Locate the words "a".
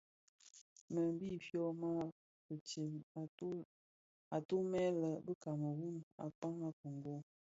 6.23-6.25, 6.69-6.71